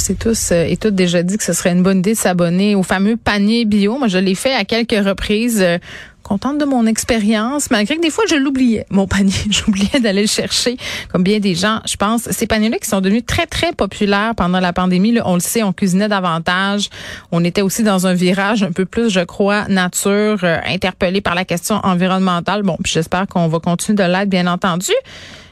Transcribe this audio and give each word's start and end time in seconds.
S'est 0.00 0.14
tous 0.14 0.52
euh, 0.52 0.64
et 0.64 0.78
toutes 0.78 0.94
déjà 0.94 1.22
dit 1.22 1.36
que 1.36 1.44
ce 1.44 1.52
serait 1.52 1.72
une 1.72 1.82
bonne 1.82 1.98
idée 1.98 2.14
de 2.14 2.18
s'abonner 2.18 2.74
au 2.74 2.82
fameux 2.82 3.18
panier 3.18 3.66
bio. 3.66 3.98
Moi, 3.98 4.08
je 4.08 4.16
l'ai 4.16 4.34
fait 4.34 4.54
à 4.54 4.64
quelques 4.64 5.04
reprises. 5.04 5.60
Euh, 5.60 5.76
contente 6.22 6.58
de 6.58 6.64
mon 6.64 6.86
expérience, 6.86 7.72
malgré 7.72 7.96
que 7.96 8.02
des 8.02 8.10
fois 8.10 8.22
je 8.30 8.36
l'oubliais, 8.36 8.86
mon 8.90 9.08
panier. 9.08 9.34
J'oubliais 9.50 9.98
d'aller 9.98 10.22
le 10.22 10.28
chercher, 10.28 10.76
comme 11.10 11.24
bien 11.24 11.40
des 11.40 11.56
gens, 11.56 11.80
je 11.86 11.96
pense. 11.96 12.30
Ces 12.30 12.46
paniers-là 12.46 12.78
qui 12.78 12.88
sont 12.88 13.00
devenus 13.00 13.24
très, 13.26 13.46
très 13.46 13.72
populaires 13.72 14.34
pendant 14.36 14.60
la 14.60 14.72
pandémie, 14.72 15.10
là, 15.10 15.22
on 15.24 15.34
le 15.34 15.40
sait, 15.40 15.64
on 15.64 15.72
cuisinait 15.72 16.08
davantage. 16.08 16.88
On 17.32 17.42
était 17.42 17.62
aussi 17.62 17.82
dans 17.82 18.06
un 18.06 18.14
virage 18.14 18.62
un 18.62 18.70
peu 18.70 18.84
plus, 18.84 19.10
je 19.10 19.20
crois, 19.20 19.66
nature, 19.68 20.38
euh, 20.44 20.58
interpellé 20.66 21.20
par 21.20 21.34
la 21.34 21.44
question 21.44 21.80
environnementale. 21.82 22.62
Bon, 22.62 22.76
j'espère 22.84 23.26
qu'on 23.26 23.48
va 23.48 23.58
continuer 23.58 23.96
de 23.96 24.04
l'être, 24.04 24.30
bien 24.30 24.46
entendu. 24.46 24.92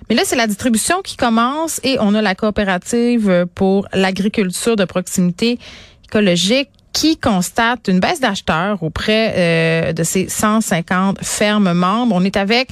Mais 0.08 0.14
là, 0.14 0.22
c'est 0.24 0.36
la 0.36 0.46
distribution 0.46 1.02
qui 1.02 1.16
commence 1.16 1.80
et 1.84 1.98
on 2.00 2.14
a 2.14 2.22
la 2.22 2.34
coopérative 2.34 3.46
pour 3.54 3.86
l'agriculture 3.92 4.76
de 4.76 4.84
proximité 4.84 5.58
écologique 6.04 6.70
qui 6.92 7.18
constate 7.18 7.88
une 7.88 8.00
baisse 8.00 8.20
d'acheteurs 8.20 8.82
auprès 8.82 9.34
euh, 9.36 9.92
de 9.92 10.02
ses 10.02 10.28
150 10.28 11.22
fermes 11.22 11.72
membres. 11.72 12.14
On 12.14 12.24
est 12.24 12.36
avec 12.36 12.70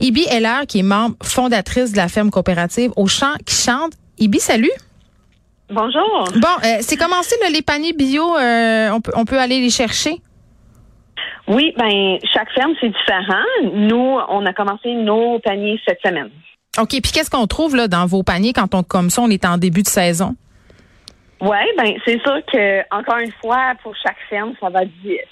Ibi 0.00 0.26
Heller, 0.30 0.66
qui 0.68 0.80
est 0.80 0.82
membre 0.82 1.16
fondatrice 1.22 1.92
de 1.92 1.96
la 1.96 2.08
ferme 2.08 2.30
coopérative 2.30 2.92
au 2.96 3.06
champ 3.06 3.34
qui 3.44 3.54
chante. 3.54 3.92
Ibi, 4.18 4.38
salut. 4.38 4.70
Bonjour. 5.70 6.28
Bon, 6.36 6.48
euh, 6.64 6.76
c'est 6.80 6.96
commencé 6.96 7.36
là, 7.42 7.48
les 7.50 7.62
paniers 7.62 7.94
bio, 7.94 8.36
euh, 8.36 8.90
on, 8.90 9.00
peut, 9.00 9.12
on 9.16 9.24
peut 9.24 9.38
aller 9.38 9.60
les 9.60 9.70
chercher? 9.70 10.20
Oui, 11.48 11.74
ben 11.76 12.18
chaque 12.32 12.50
ferme 12.52 12.72
c'est 12.80 12.88
différent. 12.88 13.72
Nous, 13.74 14.18
on 14.28 14.46
a 14.46 14.52
commencé 14.52 14.92
nos 14.92 15.38
paniers 15.40 15.80
cette 15.86 16.00
semaine. 16.04 16.30
OK, 16.80 16.88
puis 16.88 17.12
qu'est-ce 17.12 17.30
qu'on 17.30 17.46
trouve 17.46 17.76
là 17.76 17.88
dans 17.88 18.06
vos 18.06 18.22
paniers 18.22 18.52
quand 18.52 18.74
on 18.74 18.82
comme 18.82 19.10
ça 19.10 19.22
on 19.22 19.30
est 19.30 19.44
en 19.44 19.58
début 19.58 19.82
de 19.82 19.88
saison? 19.88 20.34
Oui, 21.40 21.58
ben 21.76 21.94
c'est 22.04 22.20
sûr 22.22 22.40
que 22.50 22.80
encore 22.94 23.18
une 23.18 23.32
fois 23.32 23.74
pour 23.82 23.94
chaque 23.96 24.16
ferme 24.28 24.54
ça 24.60 24.70
va 24.70 24.80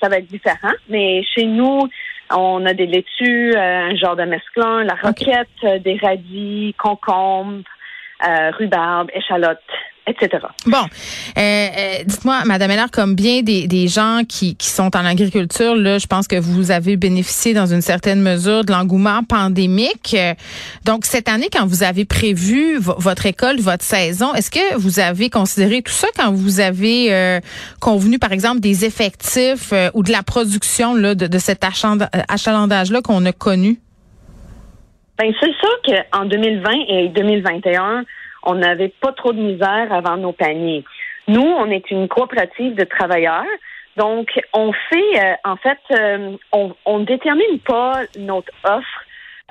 ça 0.00 0.08
va 0.08 0.18
être 0.18 0.26
différent, 0.26 0.74
mais 0.88 1.22
chez 1.34 1.46
nous 1.46 1.88
on 2.34 2.64
a 2.66 2.74
des 2.74 2.86
laitues, 2.86 3.54
euh, 3.56 3.90
un 3.90 3.96
genre 3.96 4.16
de 4.16 4.24
mesclun, 4.24 4.84
la 4.84 4.94
roquette, 4.94 5.48
euh, 5.64 5.78
des 5.78 5.98
radis, 6.02 6.74
concombres, 6.78 7.62
euh, 8.26 8.50
rhubarbe, 8.58 9.10
échalote, 9.14 9.60
etc. 10.06 10.47
Bon, 10.67 10.78
euh, 10.78 11.41
euh, 11.41 11.95
dites-moi, 12.05 12.41
Madame 12.45 12.70
Heller, 12.72 12.91
comme 12.92 13.14
bien 13.14 13.42
des, 13.42 13.67
des 13.69 13.86
gens 13.89 14.22
qui, 14.28 14.56
qui 14.56 14.69
sont 14.69 14.97
en 14.97 15.05
agriculture, 15.06 15.77
là, 15.77 15.98
je 15.98 16.06
pense 16.06 16.27
que 16.27 16.37
vous 16.37 16.71
avez 16.72 16.97
bénéficié 16.97 17.54
dans 17.54 17.66
une 17.66 17.82
certaine 17.82 18.21
mesure 18.21 18.65
de 18.65 18.72
l'engouement 18.72 19.22
pandémique. 19.22 20.15
Euh, 20.15 20.34
Donc, 20.84 21.04
cette 21.04 21.28
année, 21.28 21.49
quand 21.53 21.66
vous 21.66 21.82
avez 21.84 22.04
prévu 22.04 22.78
vo- 22.78 22.97
votre 22.99 23.26
école, 23.26 23.60
votre 23.60 23.84
saison, 23.84 24.34
est-ce 24.34 24.50
que 24.50 24.76
vous 24.76 24.99
avez 24.99 25.31
considéré 25.31 25.82
tout 25.82 25.93
ça 25.93 26.09
quand 26.16 26.32
vous 26.32 26.59
avez 26.60 27.12
euh, 27.15 27.41
convenu, 27.81 28.19
par 28.19 28.32
exemple, 28.32 28.60
des 28.60 28.84
effectifs 28.84 29.72
euh, 29.72 29.91
ou 29.94 30.03
de 30.03 30.10
la 30.10 30.22
production 30.25 30.94
là, 30.94 31.15
de, 31.15 31.26
de 31.28 31.38
cet 31.38 31.62
achalandage-là 32.28 33.00
qu'on 33.03 33.25
a 33.25 33.32
connu? 33.32 33.78
Ben 35.19 35.32
c'est 35.41 35.53
sûr 35.53 36.03
qu'en 36.10 36.25
2020 36.25 36.71
et 36.88 37.09
2021, 37.10 38.03
on 38.42 38.54
n'avait 38.54 38.92
pas 39.00 39.12
trop 39.12 39.32
de 39.32 39.41
misère 39.41 39.88
vendre 39.88 40.22
nos 40.22 40.32
paniers. 40.32 40.84
Nous, 41.28 41.41
on 41.41 41.70
est 41.70 41.91
une 41.91 42.08
coopérative 42.08 42.75
de 42.75 42.84
travailleurs. 42.84 43.44
Donc, 43.97 44.28
on 44.53 44.72
fait, 44.72 45.25
euh, 45.25 45.34
en 45.44 45.56
fait, 45.56 45.78
euh, 45.92 46.36
on 46.52 46.75
on 46.84 47.00
ne 47.00 47.04
détermine 47.04 47.58
pas 47.64 48.02
notre 48.19 48.52
offre 48.64 49.04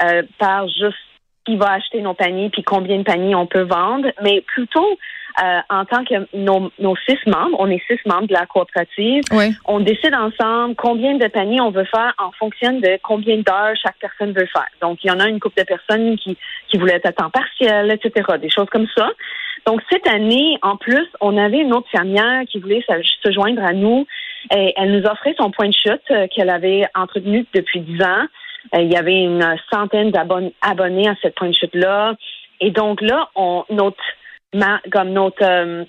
euh, 0.03 0.23
par 0.39 0.67
juste 0.67 0.97
qui 1.45 1.57
va 1.57 1.73
acheter 1.73 2.01
nos 2.01 2.13
paniers 2.13 2.49
puis 2.49 2.63
combien 2.63 2.97
de 2.97 3.03
paniers 3.03 3.35
on 3.35 3.47
peut 3.47 3.63
vendre, 3.63 4.09
mais 4.21 4.41
plutôt 4.41 4.97
euh, 5.43 5.59
en 5.69 5.85
tant 5.85 6.03
que 6.03 6.27
nos, 6.35 6.71
nos 6.79 6.95
six 7.07 7.17
membres, 7.25 7.55
on 7.59 7.69
est 7.69 7.81
six 7.87 7.99
membres 8.05 8.27
de 8.27 8.33
la 8.33 8.45
coopérative, 8.45 9.23
Oui. 9.31 9.53
on 9.65 9.79
décide 9.79 10.13
ensemble 10.13 10.75
combien 10.75 11.15
de 11.15 11.27
paniers 11.27 11.61
on 11.61 11.71
veut 11.71 11.85
faire 11.85 12.13
en 12.17 12.31
fonction 12.31 12.79
de 12.79 12.99
combien 13.03 13.37
d'heures 13.37 13.75
chaque 13.81 13.97
personne 13.99 14.33
veut 14.33 14.47
faire. 14.47 14.67
Donc, 14.81 15.03
il 15.03 15.07
y 15.07 15.11
en 15.11 15.19
a 15.19 15.27
une 15.27 15.39
couple 15.39 15.59
de 15.59 15.65
personnes 15.65 16.17
qui, 16.17 16.37
qui 16.69 16.77
voulaient 16.77 16.95
être 16.95 17.07
à 17.07 17.13
temps 17.13 17.29
partiel, 17.29 17.91
etc., 17.91 18.37
des 18.41 18.49
choses 18.49 18.69
comme 18.71 18.87
ça. 18.95 19.09
Donc, 19.65 19.81
cette 19.91 20.07
année, 20.07 20.57
en 20.61 20.75
plus, 20.75 21.07
on 21.19 21.37
avait 21.37 21.59
une 21.59 21.73
autre 21.73 21.89
fermière 21.91 22.43
qui 22.49 22.59
voulait 22.59 22.83
se, 22.87 22.93
se 23.23 23.31
joindre 23.31 23.63
à 23.63 23.73
nous. 23.73 24.07
Et 24.55 24.73
elle 24.75 24.91
nous 24.91 25.05
offrait 25.05 25.35
son 25.37 25.51
point 25.51 25.67
de 25.67 25.73
chute 25.73 26.01
euh, 26.09 26.27
qu'elle 26.27 26.49
avait 26.49 26.85
entretenu 26.95 27.45
depuis 27.53 27.79
dix 27.81 28.01
ans. 28.03 28.25
Euh, 28.75 28.81
il 28.81 28.91
y 28.91 28.95
avait 28.95 29.21
une 29.23 29.55
centaine 29.71 30.11
d'abonnés 30.11 30.53
abonnés 30.61 31.07
à 31.07 31.15
cette 31.21 31.35
point 31.35 31.49
de 31.49 31.53
chute-là. 31.53 32.15
Et 32.59 32.71
donc 32.71 33.01
là, 33.01 33.29
on, 33.35 33.65
notre, 33.69 34.01
comme 34.91 35.09
notre, 35.09 35.43
euh, 35.43 35.85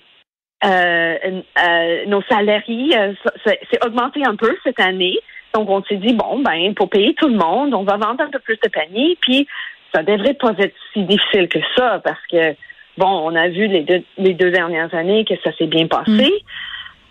euh, 0.63 1.41
euh, 1.63 2.05
nos 2.07 2.21
salariés, 2.23 2.97
euh, 2.97 3.13
c'est 3.45 3.59
c'est 3.69 3.85
augmenté 3.85 4.21
un 4.25 4.35
peu 4.35 4.55
cette 4.63 4.79
année. 4.79 5.17
Donc, 5.53 5.69
on 5.69 5.83
s'est 5.83 5.97
dit, 5.97 6.13
bon, 6.13 6.39
ben, 6.39 6.73
pour 6.73 6.89
payer 6.89 7.13
tout 7.13 7.27
le 7.27 7.35
monde, 7.37 7.73
on 7.73 7.83
va 7.83 7.97
vendre 7.97 8.21
un 8.21 8.29
peu 8.29 8.39
plus 8.39 8.57
de 8.63 8.69
paniers, 8.69 9.17
puis 9.21 9.47
ça 9.93 10.01
devrait 10.01 10.33
pas 10.33 10.53
être 10.57 10.75
si 10.93 11.03
difficile 11.03 11.47
que 11.47 11.59
ça, 11.75 12.01
parce 12.03 12.25
que, 12.31 12.55
bon, 12.97 13.07
on 13.07 13.35
a 13.35 13.49
vu 13.49 13.67
les 13.67 13.81
deux, 13.81 14.03
les 14.17 14.33
deux 14.33 14.49
dernières 14.49 14.93
années 14.95 15.25
que 15.25 15.35
ça 15.43 15.51
s'est 15.57 15.67
bien 15.67 15.87
passé. 15.87 16.43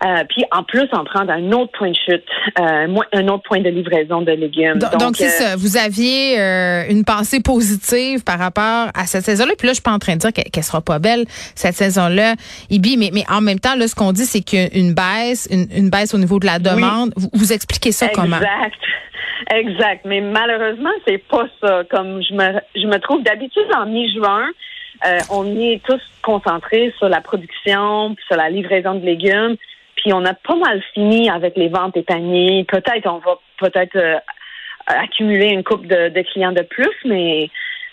Euh, 0.05 0.23
puis, 0.27 0.43
en 0.51 0.63
plus, 0.63 0.87
on 0.91 1.03
prend 1.05 1.27
un 1.27 1.51
autre 1.53 1.71
point 1.77 1.91
de 1.91 1.95
chute, 1.95 2.25
euh, 2.59 2.87
un 3.13 3.27
autre 3.29 3.43
point 3.43 3.61
de 3.61 3.69
livraison 3.69 4.21
de 4.21 4.31
légumes. 4.31 4.79
Donc, 4.79 4.97
donc, 4.97 5.15
c'est 5.15 5.27
euh, 5.27 5.29
ça. 5.29 5.55
Vous 5.55 5.77
aviez 5.77 6.39
euh, 6.39 6.83
une 6.89 7.05
pensée 7.05 7.39
positive 7.41 8.23
par 8.23 8.37
rapport 8.37 8.89
à 8.93 9.05
cette 9.05 9.23
saison-là. 9.23 9.53
Puis 9.57 9.67
là, 9.67 9.71
je 9.71 9.75
suis 9.75 9.83
pas 9.83 9.91
en 9.91 9.99
train 9.99 10.15
de 10.15 10.19
dire 10.19 10.33
qu'elle 10.33 10.51
qu'elle 10.51 10.63
sera 10.63 10.81
pas 10.81 10.99
belle 10.99 11.25
cette 11.55 11.75
saison-là, 11.75 12.35
Ibi. 12.69 12.97
Mais, 12.97 13.11
mais 13.13 13.23
en 13.29 13.41
même 13.41 13.59
temps, 13.59 13.75
là, 13.75 13.87
ce 13.87 13.95
qu'on 13.95 14.11
dit, 14.11 14.25
c'est 14.25 14.41
qu'il 14.41 14.59
y 14.59 14.63
a 14.63 14.77
une 14.77 14.93
baisse, 14.93 15.47
une, 15.49 15.67
une 15.75 15.89
baisse 15.89 16.13
au 16.13 16.17
niveau 16.17 16.39
de 16.39 16.45
la 16.45 16.59
demande. 16.59 17.13
Vous, 17.15 17.29
vous 17.33 17.53
expliquez 17.53 17.91
ça 17.91 18.09
comment? 18.09 18.37
Exact. 18.37 18.79
Exact. 19.53 20.05
Mais 20.05 20.21
malheureusement, 20.21 20.91
c'est 21.07 21.17
pas 21.17 21.45
ça. 21.61 21.83
Comme 21.89 22.21
je 22.23 22.33
me, 22.33 22.59
je 22.75 22.87
me 22.87 22.97
trouve 22.99 23.23
d'habitude 23.23 23.67
en 23.75 23.85
mi-juin, 23.85 24.47
euh, 25.05 25.19
on 25.29 25.45
est 25.59 25.81
tous 25.85 26.01
concentrés 26.21 26.93
sur 26.97 27.09
la 27.09 27.21
production, 27.21 28.15
puis 28.15 28.23
sur 28.27 28.37
la 28.37 28.49
livraison 28.49 28.95
de 28.95 29.05
légumes. 29.05 29.55
Puis 30.03 30.11
on 30.13 30.25
a 30.25 30.33
pas 30.33 30.55
mal 30.55 30.81
fini 30.93 31.29
avec 31.29 31.55
les 31.55 31.69
ventes 31.69 31.93
des 31.93 32.03
paniers. 32.03 32.65
Peut-être 32.67 33.07
on 33.07 33.19
va 33.19 33.37
peut-être 33.59 33.95
euh, 33.95 34.17
accumuler 34.87 35.47
une 35.47 35.63
coupe 35.63 35.87
de, 35.87 36.09
de 36.09 36.21
clients 36.33 36.51
de 36.51 36.63
plus, 36.63 36.91
mais 37.05 37.49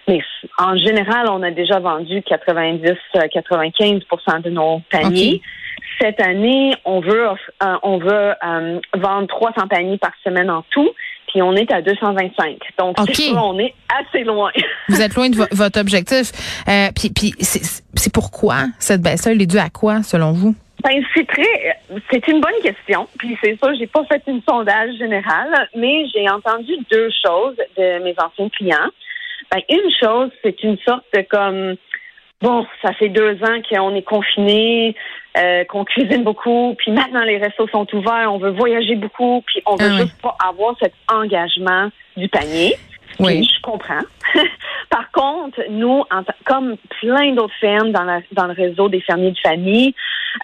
mais 0.08 0.20
en 0.58 0.76
général, 0.76 1.28
on 1.30 1.40
a 1.42 1.50
déjà 1.52 1.78
vendu 1.78 2.20
90-95% 2.22 4.42
de 4.42 4.50
nos 4.50 4.80
paniers. 4.90 5.40
Cette 6.00 6.20
année, 6.20 6.74
on 6.84 7.00
veut 7.00 7.28
euh, 7.28 7.76
on 7.82 7.98
veut 7.98 8.34
euh, 8.44 8.80
vendre 8.96 9.26
300 9.28 9.68
paniers 9.68 9.98
par 9.98 10.12
semaine 10.24 10.50
en 10.50 10.62
tout, 10.70 10.90
puis 11.28 11.42
on 11.42 11.54
est 11.54 11.70
à 11.72 11.82
225. 11.82 12.58
Donc 12.78 12.98
OK. 13.00 13.10
c'est 13.14 13.30
on 13.36 13.58
est 13.58 13.74
assez 13.88 14.24
loin. 14.24 14.50
Vous 14.88 15.00
êtes 15.00 15.14
loin 15.14 15.28
de 15.28 15.36
vo- 15.36 15.46
votre 15.52 15.78
objectif. 15.80 16.32
Euh, 16.68 16.88
puis 16.96 17.12
c'est 17.40 18.12
pourquoi 18.12 18.64
cette 18.78 19.02
baisse-là, 19.02 19.32
elle 19.32 19.42
est 19.42 19.46
due 19.46 19.58
à 19.58 19.68
quoi, 19.68 20.02
selon 20.02 20.32
vous? 20.32 20.54
Ben, 20.82 21.02
c'est 21.14 21.26
très, 21.26 21.78
c'est 22.10 22.26
une 22.28 22.40
bonne 22.40 22.60
question. 22.62 23.06
Puis 23.18 23.36
c'est 23.42 23.58
ça, 23.62 23.72
j'ai 23.74 23.86
pas 23.86 24.04
fait 24.04 24.22
une 24.26 24.40
sondage 24.48 24.94
général, 24.96 25.68
mais 25.74 26.06
j'ai 26.14 26.28
entendu 26.28 26.72
deux 26.90 27.10
choses 27.24 27.56
de 27.76 28.02
mes 28.02 28.14
anciens 28.18 28.48
clients. 28.48 28.88
Ben, 29.50 29.60
une 29.68 29.90
chose, 30.00 30.30
c'est 30.42 30.62
une 30.62 30.78
sorte 30.86 31.04
de 31.14 31.22
comme, 31.22 31.76
bon, 32.40 32.66
ça 32.82 32.92
fait 32.94 33.08
deux 33.08 33.34
ans 33.42 33.60
qu'on 33.68 33.94
est 33.94 34.02
confiné, 34.02 34.94
euh, 35.36 35.64
qu'on 35.64 35.84
cuisine 35.84 36.22
beaucoup, 36.24 36.74
puis 36.78 36.92
maintenant 36.92 37.24
les 37.24 37.38
restos 37.38 37.68
sont 37.68 37.86
ouverts, 37.94 38.32
on 38.32 38.38
veut 38.38 38.50
voyager 38.50 38.94
beaucoup, 38.94 39.42
puis 39.46 39.62
on 39.66 39.76
veut 39.76 39.86
Ah 39.88 39.94
oui. 39.94 40.02
juste 40.02 40.22
pas 40.22 40.36
avoir 40.48 40.74
cet 40.80 40.94
engagement 41.12 41.90
du 42.16 42.28
panier. 42.28 42.74
Oui. 43.18 43.40
Puis 43.40 43.50
je 43.56 43.60
comprends. 43.60 44.00
Par 44.90 45.10
contre, 45.12 45.60
nous, 45.68 46.04
en, 46.10 46.22
comme 46.44 46.76
plein 47.00 47.32
d'autres 47.32 47.54
fermes 47.60 47.92
dans, 47.92 48.04
la, 48.04 48.20
dans 48.32 48.46
le 48.46 48.52
réseau 48.52 48.88
des 48.88 49.00
fermiers 49.00 49.32
de 49.32 49.38
famille, 49.38 49.94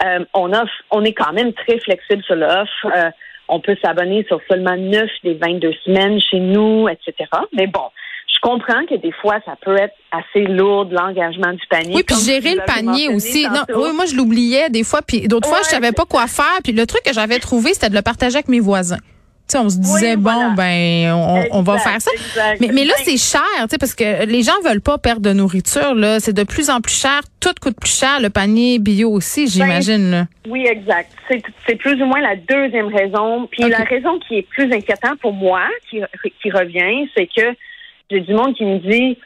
euh, 0.04 0.24
on 0.34 0.52
offre, 0.52 0.72
on 0.90 1.04
est 1.04 1.12
quand 1.12 1.32
même 1.32 1.52
très 1.52 1.78
flexible 1.80 2.22
sur 2.24 2.36
l'offre. 2.36 2.86
Euh, 2.86 3.10
on 3.48 3.60
peut 3.60 3.76
s'abonner 3.82 4.24
sur 4.26 4.40
seulement 4.48 4.76
9 4.76 5.08
des 5.22 5.34
22 5.34 5.72
semaines 5.84 6.20
chez 6.20 6.40
nous, 6.40 6.88
etc. 6.88 7.30
Mais 7.52 7.66
bon, 7.66 7.84
je 8.32 8.40
comprends 8.40 8.84
que 8.86 8.96
des 8.96 9.12
fois, 9.12 9.38
ça 9.44 9.54
peut 9.60 9.76
être 9.76 9.94
assez 10.10 10.46
lourd, 10.46 10.86
l'engagement 10.90 11.52
du 11.52 11.64
panier. 11.70 11.94
Oui, 11.94 12.02
puis 12.02 12.16
gérer 12.16 12.54
le 12.54 12.64
panier 12.66 13.08
aussi. 13.08 13.46
Non, 13.48 13.62
oui, 13.74 13.90
moi, 13.94 14.04
je 14.06 14.16
l'oubliais 14.16 14.68
des 14.68 14.84
fois, 14.84 15.00
puis 15.02 15.28
d'autres 15.28 15.48
fois, 15.48 15.60
je 15.62 15.68
savais 15.68 15.92
pas 15.92 16.04
quoi 16.04 16.26
faire. 16.26 16.58
Puis 16.64 16.72
le 16.72 16.86
truc 16.86 17.02
que 17.04 17.12
j'avais 17.12 17.38
trouvé, 17.38 17.72
c'était 17.72 17.90
de 17.90 17.94
le 17.94 18.02
partager 18.02 18.36
avec 18.36 18.48
mes 18.48 18.60
voisins 18.60 18.98
sais, 19.48 19.58
on 19.58 19.68
se 19.68 19.78
disait 19.78 20.16
bon 20.16 20.52
ben 20.52 21.12
on, 21.50 21.62
va 21.62 21.78
faire 21.78 22.00
ça. 22.00 22.10
Mais, 22.60 22.68
mais 22.72 22.84
là 22.84 22.94
c'est 23.04 23.16
cher, 23.16 23.42
parce 23.78 23.94
que 23.94 24.26
les 24.26 24.42
gens 24.42 24.60
veulent 24.64 24.80
pas 24.80 24.98
perdre 24.98 25.22
de 25.22 25.32
nourriture 25.32 25.94
là, 25.94 26.20
c'est 26.20 26.32
de 26.32 26.44
plus 26.44 26.70
en 26.70 26.80
plus 26.80 26.98
cher, 27.00 27.20
tout 27.40 27.52
coûte 27.60 27.78
plus 27.80 27.98
cher, 27.98 28.20
le 28.20 28.30
panier 28.30 28.78
bio 28.78 29.10
aussi, 29.10 29.44
ben, 29.44 29.50
j'imagine. 29.50 30.28
oui, 30.48 30.66
exact. 30.66 31.10
C'est 31.66 31.76
plus 31.76 32.00
ou 32.02 32.06
moins 32.06 32.20
la 32.20 32.36
deuxième 32.36 32.88
raison. 32.88 33.48
Puis 33.50 33.62
la 33.64 33.84
raison 33.84 34.18
qui 34.20 34.38
est 34.38 34.48
plus 34.48 34.72
inquiétante 34.72 35.18
pour 35.20 35.32
moi, 35.32 35.62
qui, 35.90 36.00
qui 36.42 36.50
revient, 36.50 37.08
c'est 37.16 37.26
que 37.26 37.54
j'ai 38.10 38.20
du 38.20 38.34
monde 38.34 38.54
qui 38.54 38.64
me 38.64 38.78
dit, 38.78 39.18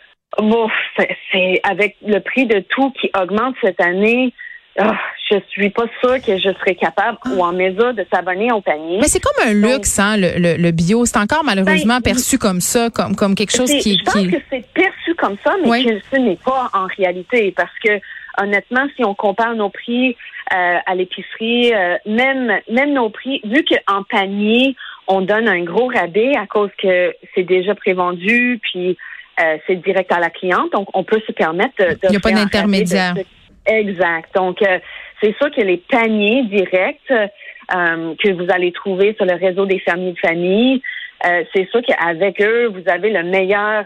c'est 1.33 1.61
avec 1.65 1.97
le 2.07 2.21
prix 2.21 2.47
de 2.47 2.61
tout 2.61 2.91
qui 2.93 3.11
augmente 3.19 3.55
cette 3.63 3.81
année. 3.81 4.33
Oh, 4.79 4.85
je 5.31 5.39
suis 5.49 5.71
pas 5.71 5.85
sûre 6.01 6.17
que 6.25 6.37
je 6.39 6.53
serais 6.59 6.75
capable 6.75 7.19
ou 7.33 7.43
en 7.43 7.53
mesure 7.53 7.95
de 7.95 8.05
s'abonner 8.13 8.53
au 8.53 8.61
panier. 8.61 8.99
Mais 9.01 9.07
c'est 9.07 9.21
comme 9.21 9.47
un 9.47 9.53
luxe, 9.53 9.99
hein, 9.99 10.17
le, 10.17 10.57
le, 10.57 10.71
bio. 10.71 11.05
C'est 11.05 11.19
encore 11.19 11.45
malheureusement 11.45 11.97
ben, 11.97 12.13
perçu 12.13 12.39
comme 12.39 12.61
ça, 12.61 12.91
comme, 12.91 13.15
comme 13.15 13.35
quelque 13.35 13.55
chose 13.55 13.71
qui. 13.71 13.99
Je 13.99 14.05
pense 14.05 14.27
que 14.27 14.43
c'est 14.51 14.67
perçu 14.73 15.15
comme 15.15 15.37
ça, 15.45 15.55
mais 15.65 15.85
que 15.85 16.01
ce 16.11 16.17
n'est 16.17 16.39
pas 16.45 16.71
en 16.75 16.87
réalité. 16.97 17.53
Parce 17.57 17.73
que 17.85 18.01
honnêtement, 18.43 18.87
si 18.97 19.05
on 19.05 19.15
compare 19.15 19.55
nos 19.55 19.71
prix 19.71 20.17
euh, 20.53 20.79
à 20.85 20.95
l'épicerie, 20.95 21.73
euh, 21.75 21.97
même 22.07 22.53
même 22.71 22.93
nos 22.93 23.11
prix, 23.11 23.41
vu 23.45 23.65
qu'en 23.65 24.03
panier, 24.03 24.75
on 25.07 25.21
donne 25.21 25.49
un 25.49 25.63
gros 25.63 25.87
rabais 25.87 26.37
à 26.37 26.47
cause 26.47 26.71
que 26.83 27.15
c'est 27.35 27.45
déjà 27.45 27.75
prévendu, 27.75 28.59
puis 28.63 28.97
euh, 29.41 29.59
c'est 29.67 29.77
direct 29.77 30.11
à 30.13 30.19
la 30.19 30.31
cliente, 30.31 30.73
donc 30.73 30.89
on 30.95 31.05
peut 31.05 31.21
se 31.27 31.33
permettre 31.33 31.77
de. 31.79 31.99
Il 32.05 32.11
n'y 32.11 32.17
a 32.17 32.21
pas 32.21 32.33
d'intermédiaire. 32.33 33.15
Exact. 33.67 34.35
Donc, 34.35 34.63
euh, 34.63 34.79
c'est 35.23 35.37
sûr 35.37 35.51
que 35.51 35.61
les 35.61 35.79
paniers 35.79 36.45
directs 36.45 37.11
euh, 37.11 38.15
que 38.17 38.33
vous 38.33 38.51
allez 38.51 38.73
trouver 38.73 39.15
sur 39.17 39.25
le 39.25 39.35
réseau 39.35 39.67
des 39.67 39.79
fermiers 39.81 40.13
de 40.13 40.19
famille, 40.19 40.83
euh, 41.27 41.45
c'est 41.55 41.69
sûr 41.71 41.81
qu'avec 41.87 42.41
eux, 42.41 42.69
vous 42.69 42.83
avez 42.91 43.11
le 43.11 43.23
meilleur, 43.25 43.85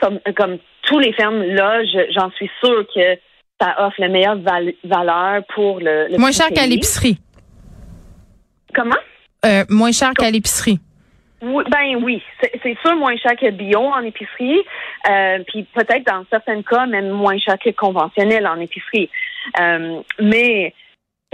comme, 0.00 0.18
comme 0.36 0.58
tous 0.82 0.98
les 0.98 1.12
fermes 1.12 1.42
là, 1.42 1.82
j'en 2.10 2.30
suis 2.32 2.50
sûre 2.62 2.86
que 2.94 3.16
ça 3.60 3.86
offre 3.86 4.00
la 4.00 4.08
meilleure 4.08 4.38
valeur 4.84 5.42
pour 5.54 5.80
le, 5.80 6.08
le 6.10 6.18
Moins 6.18 6.32
cher 6.32 6.48
qu'à 6.48 6.66
l'épicerie. 6.66 7.18
Comment? 8.74 8.96
moins 9.68 9.92
cher 9.92 10.12
qu'à 10.18 10.30
l'épicerie. 10.30 10.80
Oui, 11.42 11.64
ben 11.70 12.02
oui, 12.04 12.22
c'est 12.62 12.76
sûr 12.82 12.96
moins 12.96 13.16
cher 13.16 13.34
que 13.34 13.50
bio 13.50 13.80
en 13.80 14.02
épicerie, 14.02 14.60
euh, 15.08 15.38
puis 15.48 15.66
peut-être 15.74 16.04
dans 16.04 16.22
certains 16.28 16.60
cas 16.60 16.84
même 16.84 17.08
moins 17.08 17.38
cher 17.38 17.56
que 17.58 17.70
conventionnel 17.70 18.46
en 18.46 18.60
épicerie. 18.60 19.08
Euh, 19.58 20.02
mais 20.20 20.74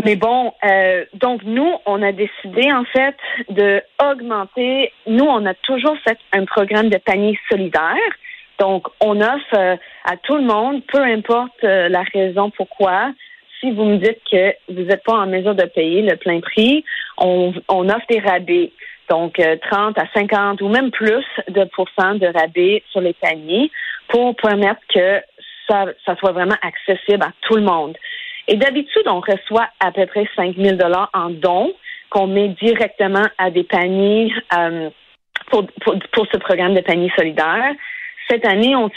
mais 0.05 0.17
bon, 0.17 0.53
euh, 0.63 1.05
donc 1.15 1.43
nous, 1.43 1.75
on 1.87 2.03
a 2.03 2.13
décidé 2.13 2.71
en 2.73 2.85
fait 2.85 3.17
de 3.49 3.83
augmenter. 4.03 4.93
Nous, 5.07 5.25
on 5.25 5.47
a 5.47 5.55
toujours 5.55 5.97
fait 6.07 6.19
un 6.33 6.45
programme 6.45 6.91
de 6.91 6.99
panier 6.99 7.39
solidaire. 7.51 7.97
Donc, 8.59 8.89
on 9.01 9.21
offre 9.21 9.79
à 10.05 10.17
tout 10.23 10.37
le 10.37 10.45
monde, 10.45 10.83
peu 10.87 11.03
importe 11.03 11.63
la 11.63 12.03
raison 12.15 12.51
pourquoi, 12.51 13.13
si 13.61 13.71
vous 13.71 13.85
me 13.85 13.97
dites 13.97 14.21
que 14.31 14.55
vous 14.69 14.83
n'êtes 14.83 15.05
pas 15.05 15.15
en 15.15 15.27
mesure 15.27 15.55
de 15.55 15.65
payer 15.65 16.03
le 16.03 16.17
plein 16.17 16.41
prix, 16.41 16.85
on, 17.19 17.53
on 17.69 17.89
offre 17.89 18.07
des 18.09 18.21
rabais. 18.21 18.73
Donc, 19.09 19.35
30 19.37 19.99
euh, 19.99 20.03
à 20.03 20.07
50 20.15 20.61
ou 20.63 20.69
même 20.69 20.91
plus 20.91 21.25
de 21.49 21.65
pourcents 21.65 22.17
de 22.17 22.27
rabais 22.27 22.83
sur 22.91 23.01
les 23.01 23.15
paniers 23.15 23.71
pour 24.09 24.35
permettre 24.37 24.81
que 24.93 25.21
ça, 25.69 25.87
ça 26.05 26.17
soit 26.17 26.33
vraiment 26.33 26.57
accessible 26.63 27.23
à 27.23 27.33
tout 27.43 27.57
le 27.57 27.63
monde. 27.63 27.97
Et 28.49 28.57
d'habitude, 28.57 29.03
on 29.07 29.21
reçoit 29.21 29.69
à 29.81 29.91
peu 29.93 30.07
près 30.07 30.29
5 30.37 30.57
000 30.57 30.77
dollars 30.77 31.11
en 31.13 31.31
dons 31.31 31.73
qu'on 32.11 32.27
met 32.27 32.49
directement 32.61 33.27
à 33.39 33.51
des 33.51 33.65
paniers 33.65 34.33
euh, 34.57 34.91
pour, 35.51 35.67
pour, 35.83 35.95
pour, 36.13 36.27
ce 36.33 36.39
programme 36.39 36.75
de 36.75 36.81
paniers 36.81 37.13
solidaires. 37.17 37.75
Cette 38.31 38.47
année, 38.47 38.77
on, 38.77 38.91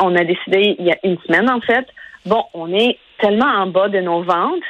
on 0.00 0.16
a 0.16 0.24
décidé, 0.24 0.76
il 0.78 0.86
y 0.86 0.92
a 0.92 0.98
une 1.02 1.18
semaine 1.26 1.50
en 1.50 1.60
fait, 1.60 1.86
bon, 2.26 2.44
on 2.54 2.72
est 2.72 2.98
tellement 3.18 3.46
en 3.46 3.66
bas 3.66 3.88
de 3.88 4.00
nos 4.00 4.22
ventes 4.22 4.62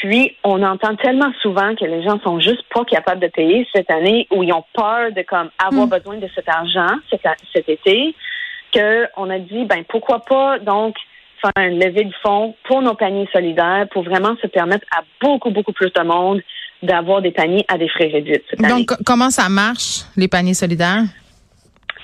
puis, 0.00 0.34
on 0.44 0.62
entend 0.62 0.96
tellement 0.96 1.30
souvent 1.42 1.74
que 1.74 1.84
les 1.84 2.02
gens 2.02 2.18
sont 2.20 2.40
juste 2.40 2.64
pas 2.72 2.84
capables 2.84 3.20
de 3.20 3.26
payer 3.26 3.66
cette 3.74 3.90
année 3.90 4.26
ou 4.30 4.42
ils 4.42 4.52
ont 4.52 4.64
peur 4.72 5.12
de 5.12 5.22
comme 5.22 5.50
avoir 5.62 5.86
mm. 5.86 5.90
besoin 5.90 6.16
de 6.16 6.28
cet 6.34 6.48
argent 6.48 6.96
cet, 7.10 7.22
cet 7.52 7.68
été 7.68 8.14
qu'on 8.72 9.30
a 9.30 9.38
dit, 9.38 9.64
ben 9.64 9.84
pourquoi 9.88 10.20
pas 10.20 10.58
donc 10.58 10.96
faire 11.40 11.52
un 11.56 11.70
levée 11.70 12.04
de 12.04 12.14
fonds 12.22 12.54
pour 12.64 12.82
nos 12.82 12.94
paniers 12.94 13.28
solidaires 13.32 13.86
pour 13.90 14.02
vraiment 14.02 14.36
se 14.42 14.46
permettre 14.46 14.86
à 14.96 15.02
beaucoup, 15.20 15.50
beaucoup 15.50 15.72
plus 15.72 15.92
de 15.92 16.02
monde 16.02 16.42
d'avoir 16.82 17.20
des 17.22 17.30
paniers 17.30 17.64
à 17.68 17.76
des 17.78 17.88
frais 17.88 18.08
réduits. 18.08 18.40
Donc, 18.58 18.90
comment 19.04 19.30
ça 19.30 19.48
marche, 19.48 20.02
les 20.16 20.28
paniers 20.28 20.54
solidaires? 20.54 21.02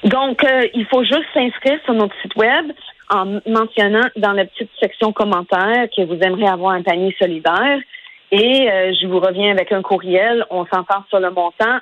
Donc, 0.04 0.44
euh, 0.44 0.66
il 0.74 0.86
faut 0.86 1.02
juste 1.02 1.24
s'inscrire 1.32 1.78
sur 1.84 1.94
notre 1.94 2.14
site 2.22 2.36
web 2.36 2.72
en 3.08 3.40
mentionnant 3.46 4.06
dans 4.16 4.32
la 4.32 4.44
petite 4.44 4.70
section 4.80 5.12
commentaires 5.12 5.88
que 5.96 6.04
vous 6.04 6.20
aimeriez 6.20 6.48
avoir 6.48 6.72
un 6.72 6.82
panier 6.82 7.14
solidaire. 7.18 7.78
Et 8.30 8.70
euh, 8.70 8.92
je 9.00 9.06
vous 9.06 9.20
reviens 9.20 9.52
avec 9.52 9.72
un 9.72 9.82
courriel. 9.82 10.44
On 10.50 10.66
s'entend 10.66 11.04
sur 11.08 11.20
le 11.20 11.30
montant. 11.30 11.78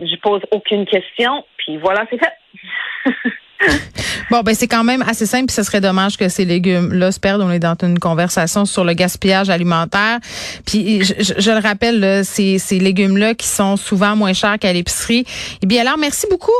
Je 0.00 0.16
pose 0.16 0.42
aucune 0.52 0.86
question. 0.86 1.44
Puis 1.56 1.78
voilà, 1.78 2.06
c'est 2.10 2.18
fait. 2.18 3.12
bon, 4.30 4.40
ben 4.40 4.54
c'est 4.54 4.68
quand 4.68 4.84
même 4.84 5.02
assez 5.02 5.26
simple. 5.26 5.46
Puis 5.46 5.54
ce 5.54 5.62
serait 5.62 5.80
dommage 5.80 6.16
que 6.16 6.28
ces 6.28 6.44
légumes-là 6.44 7.12
se 7.12 7.20
perdent. 7.20 7.42
On 7.42 7.50
est 7.50 7.58
dans 7.58 7.76
une 7.82 7.98
conversation 7.98 8.64
sur 8.64 8.84
le 8.84 8.94
gaspillage 8.94 9.50
alimentaire. 9.50 10.18
Puis 10.66 11.02
je, 11.04 11.14
je, 11.38 11.50
le 11.50 11.60
rappelle, 11.60 12.24
ces, 12.24 12.58
ces 12.58 12.78
légumes-là 12.78 13.34
qui 13.34 13.46
sont 13.46 13.76
souvent 13.76 14.16
moins 14.16 14.32
chers 14.32 14.58
qu'à 14.58 14.72
l'épicerie. 14.72 15.24
Eh 15.62 15.66
bien 15.66 15.82
alors, 15.82 15.98
merci 15.98 16.26
beaucoup. 16.30 16.52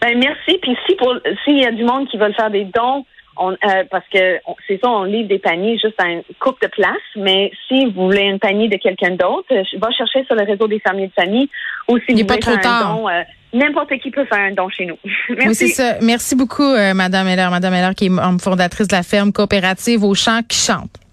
Ben 0.00 0.18
merci. 0.18 0.58
Puis 0.60 0.76
si 0.86 0.94
pour 0.96 1.14
s'il 1.44 1.58
y 1.58 1.66
a 1.66 1.72
du 1.72 1.84
monde 1.84 2.08
qui 2.08 2.18
veut 2.18 2.32
faire 2.32 2.50
des 2.50 2.64
dons, 2.64 3.04
on, 3.36 3.52
euh, 3.52 3.84
parce 3.90 4.04
que 4.12 4.38
c'est 4.66 4.80
ça, 4.82 4.90
on 4.90 5.04
livre 5.04 5.28
des 5.28 5.38
paniers 5.38 5.78
juste 5.78 5.98
à 5.98 6.08
une 6.08 6.22
coupe 6.38 6.60
de 6.60 6.68
place. 6.68 6.96
Mais 7.16 7.50
si 7.68 7.86
vous 7.86 8.06
voulez 8.06 8.28
un 8.28 8.38
panier 8.38 8.68
de 8.68 8.76
quelqu'un 8.76 9.10
d'autre, 9.10 9.48
euh, 9.52 9.62
va 9.78 9.90
chercher 9.90 10.24
sur 10.24 10.34
le 10.34 10.44
réseau 10.44 10.68
des 10.68 10.80
familles 10.80 11.08
de 11.08 11.12
famille 11.12 11.48
ou 11.88 11.98
si 11.98 12.12
vous 12.12 12.26
voulez 12.26 12.42
faire 12.42 12.66
un 12.66 12.94
don. 12.94 13.08
Euh, 13.08 13.22
n'importe 13.52 13.98
qui 13.98 14.10
peut 14.10 14.24
faire 14.24 14.40
un 14.40 14.52
don 14.52 14.68
chez 14.68 14.86
nous. 14.86 14.98
Merci. 15.28 15.48
Oui, 15.48 15.54
c'est 15.54 15.68
ça. 15.68 15.96
Merci 16.00 16.36
beaucoup, 16.36 16.74
Madame 16.94 17.28
Heller. 17.28 17.50
Madame 17.50 17.74
Heller, 17.74 17.94
qui 17.94 18.06
est 18.06 18.40
fondatrice 18.40 18.88
de 18.88 18.96
la 18.96 19.02
ferme 19.02 19.32
coopérative 19.32 20.04
au 20.04 20.14
champ 20.14 20.40
qui 20.48 20.58
chante. 20.58 21.03